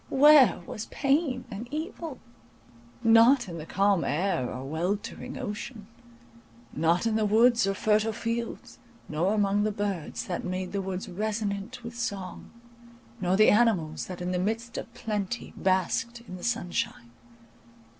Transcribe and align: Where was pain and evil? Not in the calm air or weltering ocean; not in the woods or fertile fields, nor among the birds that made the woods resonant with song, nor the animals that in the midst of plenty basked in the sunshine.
Where 0.09 0.63
was 0.65 0.87
pain 0.87 1.45
and 1.51 1.67
evil? 1.69 2.17
Not 3.03 3.47
in 3.47 3.59
the 3.59 3.67
calm 3.67 4.03
air 4.03 4.49
or 4.49 4.65
weltering 4.65 5.37
ocean; 5.37 5.85
not 6.73 7.05
in 7.05 7.15
the 7.17 7.25
woods 7.27 7.67
or 7.67 7.75
fertile 7.75 8.11
fields, 8.11 8.79
nor 9.07 9.35
among 9.35 9.61
the 9.61 9.71
birds 9.71 10.25
that 10.25 10.43
made 10.43 10.71
the 10.71 10.81
woods 10.81 11.07
resonant 11.07 11.83
with 11.83 11.95
song, 11.95 12.49
nor 13.19 13.35
the 13.37 13.51
animals 13.51 14.07
that 14.07 14.21
in 14.23 14.31
the 14.31 14.39
midst 14.39 14.75
of 14.79 14.91
plenty 14.95 15.53
basked 15.55 16.21
in 16.21 16.35
the 16.35 16.43
sunshine. 16.43 17.11